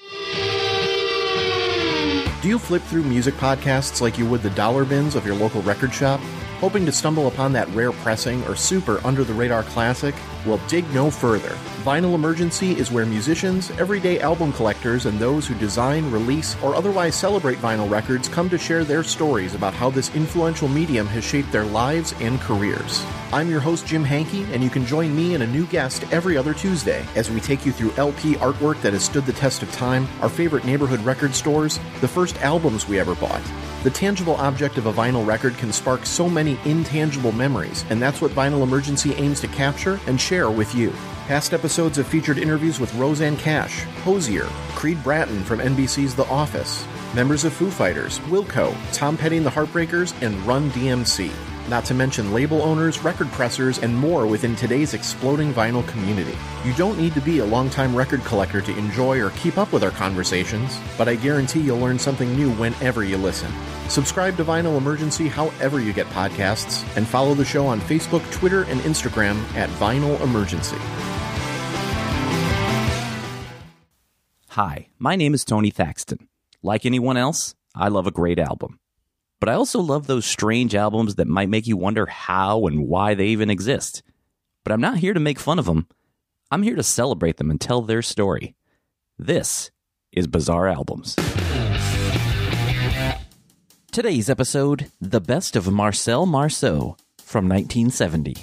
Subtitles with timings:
[0.00, 0.47] Yeah.
[2.48, 5.92] You flip through music podcasts like you would the dollar bins of your local record
[5.92, 6.18] shop?
[6.60, 10.14] Hoping to stumble upon that rare pressing or super under the radar classic?
[10.46, 11.56] Well, dig no further.
[11.84, 17.14] Vinyl Emergency is where musicians, everyday album collectors, and those who design, release, or otherwise
[17.14, 21.52] celebrate vinyl records come to share their stories about how this influential medium has shaped
[21.52, 23.04] their lives and careers.
[23.32, 26.36] I'm your host, Jim Hankey, and you can join me and a new guest every
[26.36, 29.70] other Tuesday as we take you through LP artwork that has stood the test of
[29.70, 33.42] time, our favorite neighborhood record stores, the first albums we ever bought.
[33.84, 38.20] The tangible object of a vinyl record can spark so many intangible memories, and that's
[38.20, 40.92] what Vinyl Emergency aims to capture and share with you.
[41.26, 46.86] Past episodes have featured interviews with Rosanne Cash, Hozier, Creed Bratton from NBC's The Office,
[47.14, 51.30] members of Foo Fighters, Wilco, Tom Petty and the Heartbreakers, and Run DMC.
[51.68, 56.34] Not to mention label owners, record pressers, and more within today's exploding vinyl community.
[56.64, 59.84] You don't need to be a longtime record collector to enjoy or keep up with
[59.84, 63.52] our conversations, but I guarantee you'll learn something new whenever you listen.
[63.90, 68.62] Subscribe to Vinyl Emergency however you get podcasts, and follow the show on Facebook, Twitter,
[68.62, 70.78] and Instagram at Vinyl Emergency.
[74.52, 76.28] Hi, my name is Tony Thaxton.
[76.62, 78.80] Like anyone else, I love a great album.
[79.40, 83.14] But I also love those strange albums that might make you wonder how and why
[83.14, 84.02] they even exist.
[84.64, 85.86] But I'm not here to make fun of them.
[86.50, 88.56] I'm here to celebrate them and tell their story.
[89.18, 89.70] This
[90.12, 91.14] is Bizarre Albums.
[93.92, 98.36] Today's episode The Best of Marcel Marceau from 1970.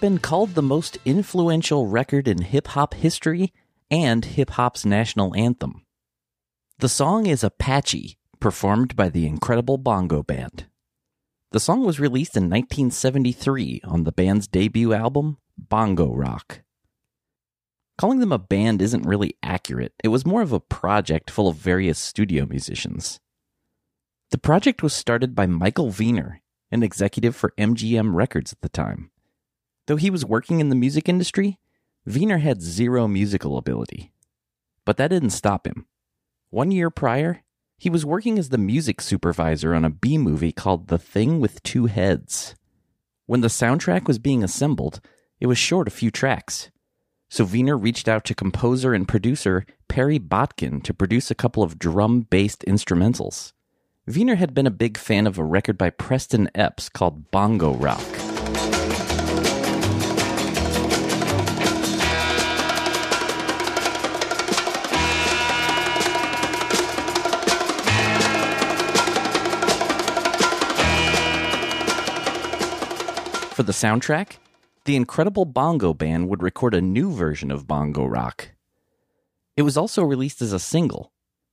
[0.00, 3.52] Been called the most influential record in hip hop history
[3.90, 5.84] and hip hop's national anthem.
[6.78, 10.66] The song is Apache, performed by the Incredible Bongo Band.
[11.50, 16.60] The song was released in 1973 on the band's debut album, Bongo Rock.
[17.96, 19.92] Calling them a band isn't really accurate.
[20.04, 23.18] It was more of a project full of various studio musicians.
[24.30, 29.10] The project was started by Michael Wiener, an executive for MGM Records at the time.
[29.88, 31.58] Though he was working in the music industry,
[32.04, 34.12] Wiener had zero musical ability.
[34.84, 35.86] But that didn't stop him.
[36.50, 37.42] One year prior,
[37.78, 41.62] he was working as the music supervisor on a B movie called The Thing with
[41.62, 42.54] Two Heads.
[43.24, 45.00] When the soundtrack was being assembled,
[45.40, 46.70] it was short a few tracks.
[47.30, 51.78] So Wiener reached out to composer and producer Perry Botkin to produce a couple of
[51.78, 53.54] drum based instrumentals.
[54.06, 58.17] Wiener had been a big fan of a record by Preston Epps called Bongo Rock.
[73.58, 74.36] For the soundtrack,
[74.84, 78.50] the Incredible Bongo Band would record a new version of Bongo Rock.
[79.56, 81.10] It was also released as a single,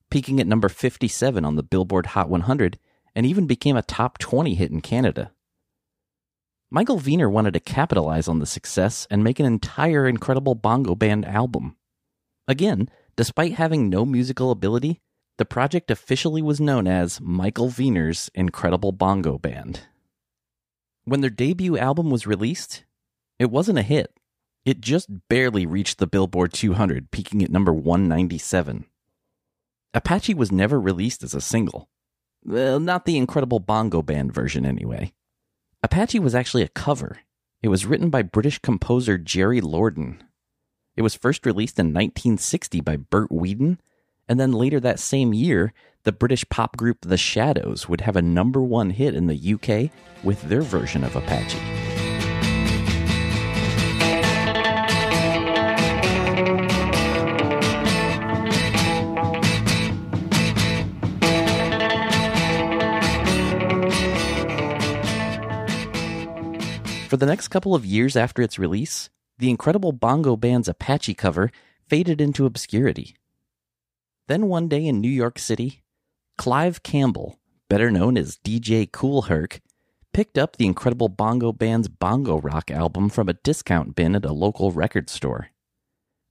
[0.08, 2.78] peaking at number 57 on the Billboard Hot 100
[3.16, 5.32] and even became a top 20 hit in Canada.
[6.70, 11.24] Michael Wiener wanted to capitalize on the success and make an entire Incredible Bongo Band
[11.24, 11.74] album.
[12.46, 15.00] Again, despite having no musical ability,
[15.38, 19.80] the project officially was known as Michael Wiener's Incredible Bongo Band.
[21.06, 22.84] When their debut album was released,
[23.38, 24.12] it wasn't a hit.
[24.64, 28.86] It just barely reached the Billboard 200, peaking at number 197.
[29.94, 31.88] Apache was never released as a single.
[32.44, 35.12] Well, not the incredible bongo band version, anyway.
[35.80, 37.20] Apache was actually a cover.
[37.62, 40.18] It was written by British composer Jerry Lordan.
[40.96, 43.80] It was first released in 1960 by Bert Weedon,
[44.28, 48.22] and then later that same year, the British pop group The Shadows would have a
[48.22, 49.90] number one hit in the UK
[50.24, 51.58] with their version of Apache.
[67.08, 69.08] For the next couple of years after its release,
[69.38, 71.50] the incredible bongo band's Apache cover
[71.88, 73.14] faded into obscurity.
[74.28, 75.84] Then one day in New York City,
[76.36, 77.38] Clive Campbell,
[77.68, 79.60] better known as DJ Kool Herc,
[80.12, 84.32] picked up the incredible bongo band's bongo rock album from a discount bin at a
[84.32, 85.50] local record store.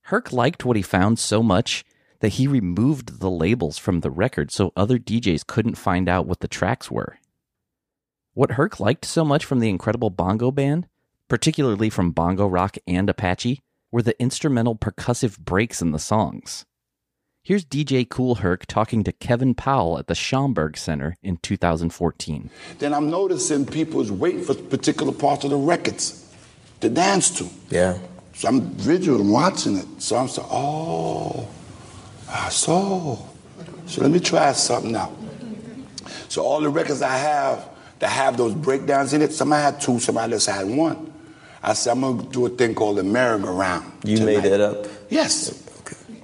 [0.04, 1.86] Herc liked what he found so much
[2.20, 6.42] that he removed the labels from the record so other DJs couldn't find out what
[6.42, 7.18] the tracks were.
[8.34, 10.88] What Herc liked so much from the incredible bongo band,
[11.30, 16.66] particularly from bongo rock and Apache, were the instrumental percussive breaks in the songs.
[17.46, 22.50] Here's DJ Kool Herc talking to Kevin Powell at the Schomburg Center in 2014.
[22.80, 26.28] Then I'm noticing people's waiting for particular parts of the records
[26.82, 27.48] to dance to.
[27.70, 28.00] Yeah.
[28.34, 29.86] So I'm visual, I'm watching it.
[30.00, 31.48] So I'm saying, oh,
[32.28, 33.20] I saw.
[33.86, 35.16] So let me try something out.
[36.30, 37.70] So all the records I have
[38.00, 41.14] that have those breakdowns in it, some I had two, some I just had one.
[41.62, 43.86] I said, I'm gonna do a thing called the merry-go-round.
[44.04, 44.42] You tonight.
[44.42, 44.88] made that up?
[45.12, 45.62] Yes.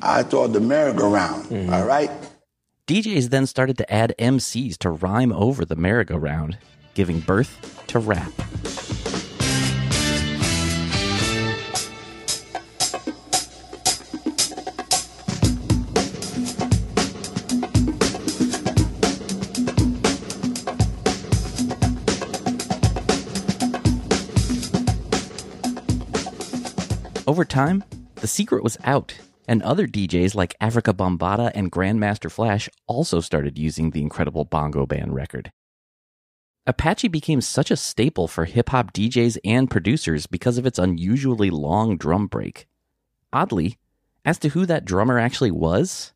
[0.01, 1.74] I thought the merry-go-round, Mm-hmm.
[1.74, 2.09] all right?
[2.88, 6.57] DJs then started to add MCs to rhyme over the merry-go-round,
[6.94, 8.31] giving birth to rap.
[27.27, 27.83] Over time,
[28.15, 29.13] the secret was out,
[29.47, 34.85] and other DJs like Afrika Bambaataa and Grandmaster Flash also started using the incredible Bongo
[34.85, 35.51] Band record.
[36.67, 41.49] Apache became such a staple for hip hop DJs and producers because of its unusually
[41.49, 42.67] long drum break.
[43.33, 43.77] Oddly,
[44.23, 46.13] as to who that drummer actually was,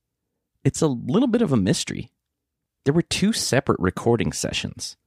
[0.63, 2.12] it's a little bit of a mystery.
[2.83, 4.98] There were two separate recording sessions.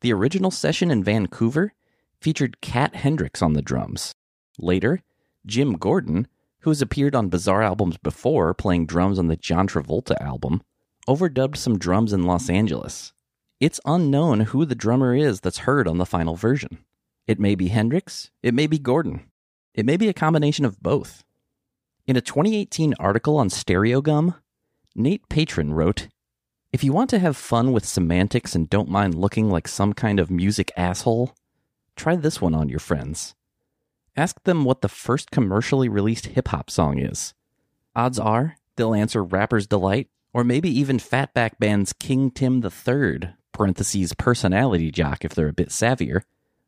[0.00, 1.72] The original session in Vancouver
[2.20, 4.14] featured Cat Hendricks on the drums.
[4.58, 5.00] Later,
[5.46, 6.28] Jim Gordon,
[6.62, 10.62] who has appeared on Bizarre albums before playing drums on the John Travolta album,
[11.08, 13.12] overdubbed some drums in Los Angeles.
[13.60, 16.78] It's unknown who the drummer is that's heard on the final version.
[17.26, 19.30] It may be Hendrix, it may be Gordon,
[19.74, 21.24] it may be a combination of both.
[22.06, 24.36] In a 2018 article on Stereogum,
[24.94, 26.08] Nate Patrin wrote
[26.72, 30.18] If you want to have fun with semantics and don't mind looking like some kind
[30.18, 31.34] of music asshole,
[31.96, 33.34] try this one on your friends.
[34.16, 37.32] Ask them what the first commercially released hip hop song is.
[37.96, 44.14] Odds are they'll answer Rapper's Delight, or maybe even Fatback Band's King Tim III, parentheses
[44.14, 46.22] personality jock if they're a bit savvier,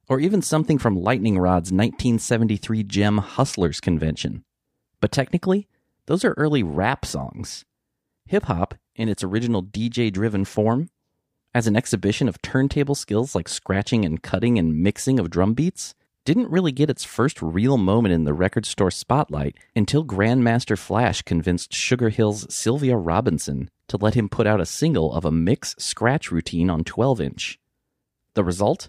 [0.08, 4.44] or even something from Lightning Rod's 1973 gem Hustlers Convention.
[5.00, 5.66] But technically,
[6.06, 7.64] those are early rap songs.
[8.26, 10.88] Hip hop, in its original DJ driven form,
[11.54, 15.94] as an exhibition of turntable skills like scratching and cutting and mixing of drum beats,
[16.24, 21.22] didn't really get its first real moment in the record store spotlight until Grandmaster Flash
[21.22, 25.74] convinced Sugar Hill's Sylvia Robinson to let him put out a single of a mix
[25.78, 27.58] scratch routine on 12 inch.
[28.34, 28.88] The result?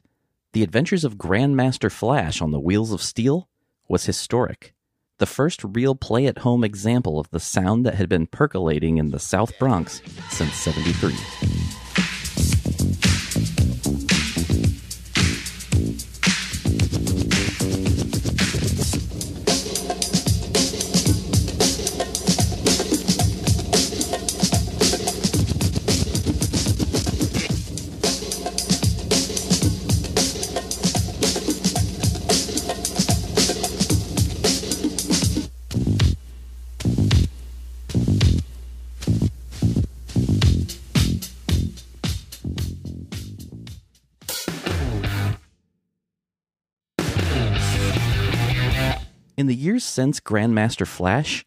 [0.54, 3.50] The Adventures of Grandmaster Flash on the Wheels of Steel
[3.89, 4.74] was historic.
[5.18, 9.12] The first real play at home example of the sound that had been percolating in
[9.12, 11.85] the South Bronx since 73.
[49.46, 51.46] In the years since Grandmaster Flash,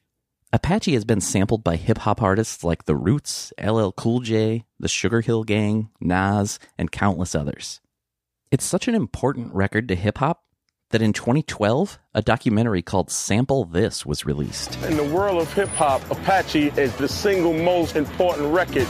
[0.52, 4.86] Apache has been sampled by hip hop artists like The Roots, LL Cool J, The
[4.86, 7.80] Sugar Hill Gang, Nas, and countless others.
[8.52, 10.44] It's such an important record to hip hop
[10.90, 14.80] that in 2012, a documentary called Sample This was released.
[14.84, 18.86] In the world of hip hop, Apache is the single most important record.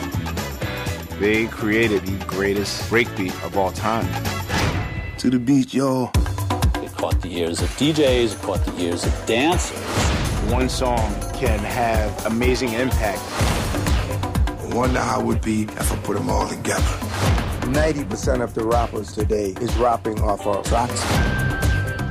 [1.19, 4.05] They created the greatest breakbeat of all time.
[5.17, 6.12] To the beat, y'all.
[6.99, 9.78] It caught the ears of DJs, it caught the ears of dancers.
[10.52, 10.99] One song
[11.35, 13.23] can have amazing impact.
[14.49, 16.83] I wonder how it would be if I put them all together.
[17.71, 21.00] 90% of the rappers today is rapping off our tracks.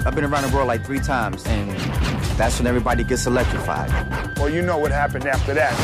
[0.06, 1.70] I've been around the world like three times, and
[2.38, 3.92] that's when everybody gets electrified.
[4.38, 5.76] Well, you know what happened after that.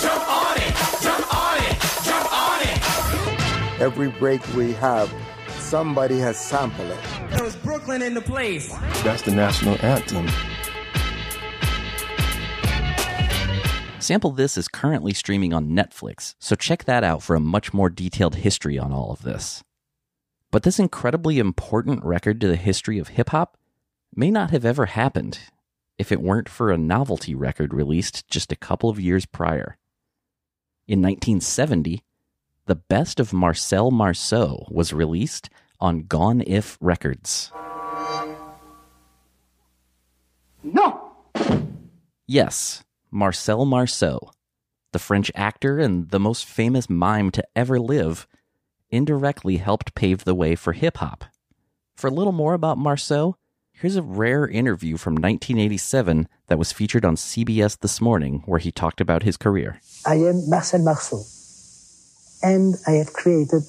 [0.00, 3.80] Jump on it, jump on it, jump on it.
[3.82, 5.12] Every break we have,
[5.58, 7.15] somebody has sampled it.
[7.30, 8.72] There was Brooklyn in the place.
[9.02, 10.28] That's the national anthem.
[13.98, 17.90] Sample This is currently streaming on Netflix, so check that out for a much more
[17.90, 19.64] detailed history on all of this.
[20.52, 23.56] But this incredibly important record to the history of hip hop
[24.14, 25.40] may not have ever happened
[25.98, 29.76] if it weren't for a novelty record released just a couple of years prior.
[30.86, 32.04] In 1970,
[32.66, 37.52] the best of Marcel Marceau was released on Gone If Records.
[40.62, 41.12] No!
[42.26, 44.30] Yes, Marcel Marceau,
[44.92, 48.26] the French actor and the most famous mime to ever live,
[48.90, 51.24] indirectly helped pave the way for hip hop.
[51.94, 53.36] For a little more about Marceau,
[53.72, 58.72] here's a rare interview from 1987 that was featured on CBS This Morning where he
[58.72, 59.80] talked about his career.
[60.04, 61.22] I am Marcel Marceau,
[62.42, 63.62] and I have created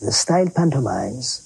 [0.00, 1.42] the style pantomimes.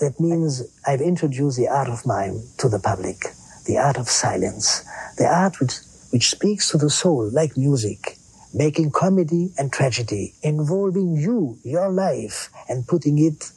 [0.00, 3.18] That means I've introduced the art of mime to the public,
[3.66, 4.84] the art of silence,
[5.16, 5.74] the art which,
[6.10, 8.16] which speaks to the soul like music,
[8.52, 13.50] making comedy and tragedy, involving you, your life, and putting it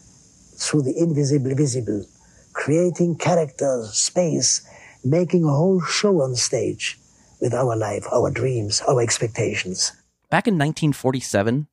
[0.58, 2.06] through the invisible visible,
[2.54, 4.68] creating characters, space,
[5.04, 7.00] making a whole show on stage
[7.42, 9.92] with our life, our dreams, our expectations.
[10.30, 11.68] Back in 1947,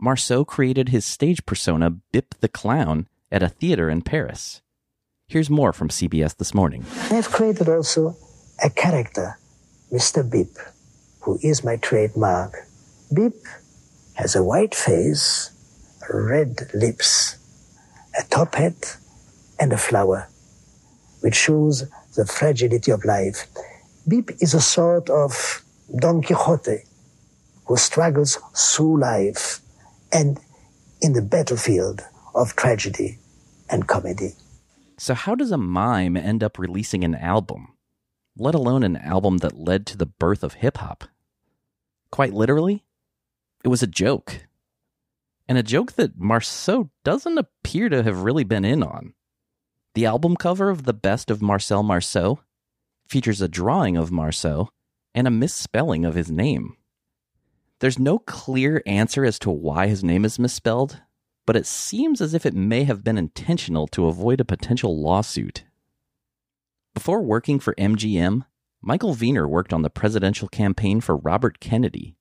[0.00, 4.62] Marceau created his stage persona Bip the Clown at a theater in Paris.
[5.26, 6.86] Here's more from CBS This Morning.
[7.10, 8.16] I've created also
[8.62, 9.38] a character,
[9.92, 10.22] Mr.
[10.22, 10.56] Bip,
[11.22, 12.54] who is my trademark.
[13.12, 13.34] Bip
[14.14, 15.50] has a white face,
[16.08, 17.36] red lips,
[18.16, 18.96] a top hat,
[19.58, 20.28] and a flower,
[21.22, 23.48] which shows the fragility of life.
[24.06, 25.64] Bip is a sort of
[25.94, 26.84] Don Quixote
[27.66, 29.60] who struggles through life
[30.12, 30.40] and
[31.00, 32.02] in the battlefield
[32.34, 33.18] of tragedy
[33.70, 34.32] and comedy.
[34.98, 37.74] So, how does a mime end up releasing an album,
[38.36, 41.04] let alone an album that led to the birth of hip hop?
[42.10, 42.84] Quite literally,
[43.64, 44.46] it was a joke.
[45.48, 49.14] And a joke that Marceau doesn't appear to have really been in on.
[49.94, 52.40] The album cover of The Best of Marcel Marceau
[53.08, 54.68] features a drawing of Marceau
[55.14, 56.76] and a misspelling of his name.
[57.80, 61.00] There's no clear answer as to why his name is misspelled,
[61.46, 65.64] but it seems as if it may have been intentional to avoid a potential lawsuit.
[66.92, 68.44] Before working for MGM,
[68.82, 72.16] Michael Wiener worked on the presidential campaign for Robert Kennedy.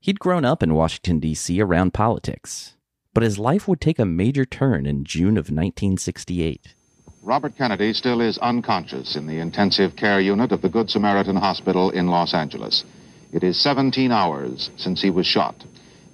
[0.00, 1.60] He'd grown up in Washington, D.C.
[1.60, 2.74] around politics,
[3.14, 6.74] but his life would take a major turn in June of 1968.
[7.22, 11.90] Robert Kennedy still is unconscious in the intensive care unit of the Good Samaritan Hospital
[11.90, 12.82] in Los Angeles.
[13.32, 15.54] It is 17 hours since he was shot.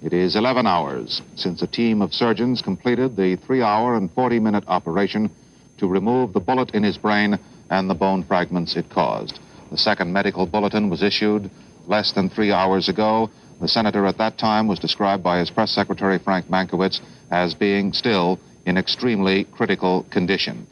[0.03, 4.39] It is 11 hours since a team of surgeons completed the three hour and 40
[4.39, 5.31] minute operation
[5.79, 9.39] to remove the bullet in his brain and the bone fragments it caused.
[9.71, 11.49] The second medical bulletin was issued
[11.87, 13.29] less than three hours ago.
[13.59, 17.93] The senator at that time was described by his press secretary, Frank Mankiewicz, as being
[17.93, 20.67] still in extremely critical condition.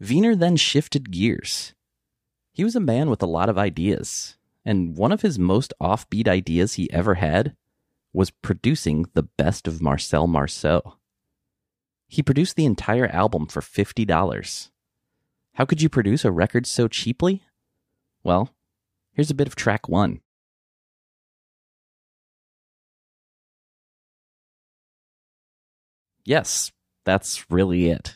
[0.00, 1.74] Wiener then shifted gears.
[2.52, 6.28] He was a man with a lot of ideas, and one of his most offbeat
[6.28, 7.56] ideas he ever had
[8.12, 10.96] was producing the best of Marcel Marceau.
[12.06, 14.70] He produced the entire album for $50.
[15.54, 17.42] How could you produce a record so cheaply?
[18.22, 18.54] Well,
[19.12, 20.20] here's a bit of track one.
[26.24, 26.70] Yes,
[27.04, 28.14] that's really it.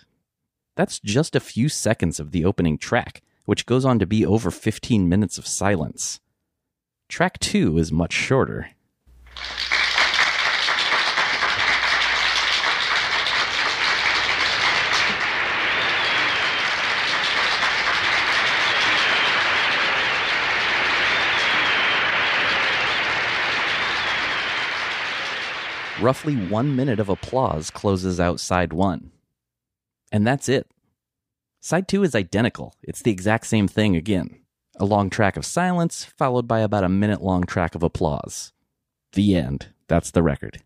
[0.77, 4.51] That's just a few seconds of the opening track, which goes on to be over
[4.51, 6.21] 15 minutes of silence.
[7.09, 8.71] Track 2 is much shorter.
[26.01, 29.13] Roughly one minute of applause closes out side one.
[30.13, 30.69] And that's it.
[31.61, 32.75] Side two is identical.
[32.83, 34.39] It's the exact same thing again.
[34.79, 38.53] A long track of silence, followed by about a minute long track of applause.
[39.13, 39.69] The end.
[39.89, 40.63] That's the record.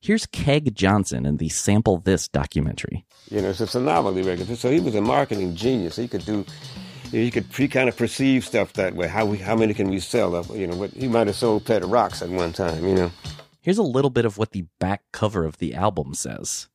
[0.00, 3.04] Here's Keg Johnson in the Sample This documentary.
[3.30, 4.56] You know, it's a novelty record.
[4.56, 5.96] So he was a marketing genius.
[5.96, 6.46] He could do,
[7.10, 9.08] he could he kind of perceive stuff that way.
[9.08, 10.44] How we, how many can we sell?
[10.56, 12.86] You know, what he might have sold pet rocks at one time.
[12.86, 13.10] You know.
[13.60, 16.68] Here's a little bit of what the back cover of the album says.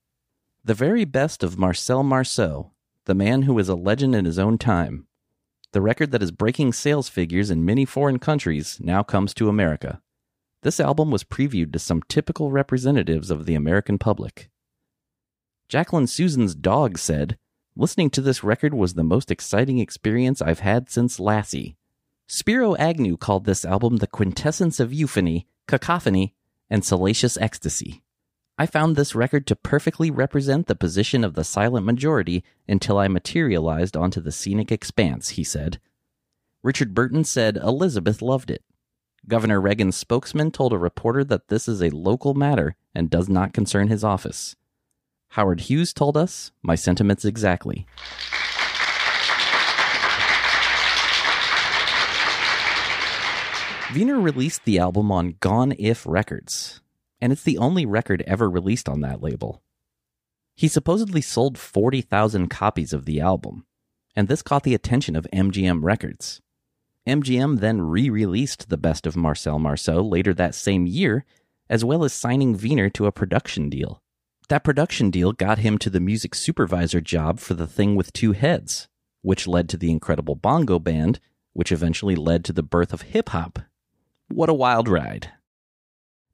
[0.63, 2.71] The very best of Marcel Marceau,
[3.05, 5.06] the man who is a legend in his own time.
[5.73, 10.01] The record that is breaking sales figures in many foreign countries now comes to America.
[10.63, 14.49] This album was previewed to some typical representatives of the American public.
[15.69, 17.37] Jacqueline Susann's dog said,
[17.75, 21.77] Listening to this record was the most exciting experience I've had since Lassie.
[22.27, 26.33] Spiro Agnew called this album the quintessence of euphony, cacophony,
[26.69, 28.01] and salacious ecstasy.
[28.59, 33.07] I found this record to perfectly represent the position of the silent majority until I
[33.07, 35.79] materialized onto the scenic expanse, he said.
[36.63, 38.63] Richard Burton said Elizabeth loved it.
[39.27, 43.53] Governor Reagan's spokesman told a reporter that this is a local matter and does not
[43.53, 44.55] concern his office.
[45.31, 47.85] Howard Hughes told us, My sentiments exactly.
[53.93, 56.81] Wiener released the album on Gone If Records,
[57.21, 59.61] and it's the only record ever released on that label.
[60.55, 63.65] He supposedly sold 40,000 copies of the album,
[64.15, 66.41] and this caught the attention of MGM Records.
[67.07, 71.25] MGM then re released The Best of Marcel Marceau later that same year,
[71.69, 74.01] as well as signing Wiener to a production deal.
[74.49, 78.31] That production deal got him to the music supervisor job for The Thing with Two
[78.31, 78.87] Heads,
[79.21, 81.19] which led to the incredible bongo band,
[81.53, 83.59] which eventually led to the birth of hip hop.
[84.29, 85.31] What a wild ride.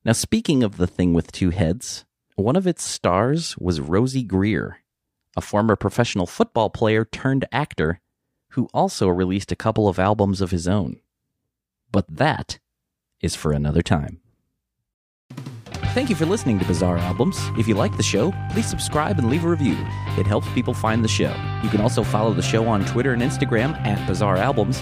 [0.06, 2.04] Now, speaking of The Thing with Two Heads,
[2.36, 4.80] one of its stars was Rosey Grier,
[5.38, 8.02] a former professional football player turned actor
[8.50, 11.00] who also released a couple of albums of his own.
[11.90, 12.60] But that
[13.22, 14.20] is for another time.
[15.94, 17.40] Thank you for listening to Bizarre Albums.
[17.58, 19.78] If you like the show, please subscribe and leave a review.
[20.18, 21.34] It helps people find the show.
[21.64, 24.82] You can also follow the show on Twitter and Instagram at Bizarre Albums,